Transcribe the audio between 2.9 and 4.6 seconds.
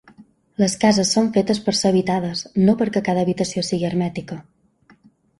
cada habitació sigui hermètica.